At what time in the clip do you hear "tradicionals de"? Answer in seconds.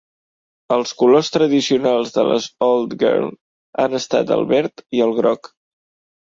1.35-2.23